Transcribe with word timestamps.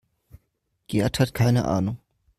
Gerd 0.87 1.19
hat 1.19 1.35
keine 1.35 1.65
Ahnung. 1.65 1.99